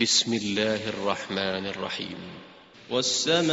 [0.00, 2.16] بسم الله الرحمن الرحيم.
[2.90, 3.52] والسماء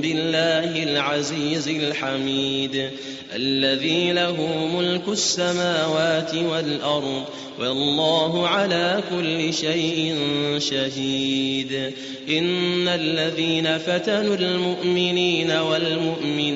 [0.00, 2.90] بالله العزيز الحميد
[3.34, 7.24] الذي له ملك السماوات والأرض
[7.60, 10.16] والله على كل شيء
[10.58, 11.92] شهيد.
[12.28, 15.50] إن الذين فتنوا المؤمنين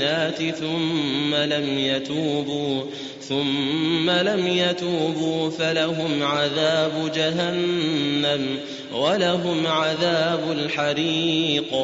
[0.02, 2.83] والمؤمنات ثم لم يتوبوا
[3.29, 8.59] ثم لم يتوبوا فلهم عذاب جهنم
[8.95, 11.75] ولهم عذاب الحريق.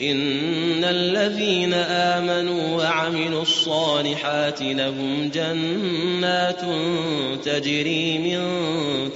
[0.00, 6.60] إن الذين آمنوا وعملوا الصالحات لهم جنات
[7.44, 8.40] تجري من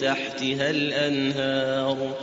[0.01, 2.15] تحتها الأنهار.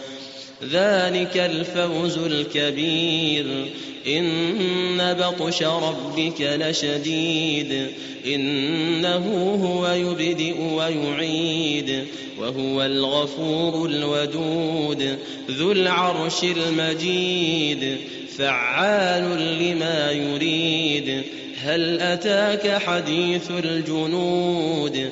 [0.72, 3.46] ذلك الفوز الكبير.
[4.08, 7.88] إن بطش ربك لشديد.
[8.26, 12.06] إنه هو يبدئ ويعيد.
[12.40, 15.18] وهو الغفور الودود.
[15.52, 17.98] ذو العرش المجيد.
[18.38, 19.24] فعال
[19.62, 21.22] لما يريد.
[21.64, 25.12] هل أتاك حديث الجنود؟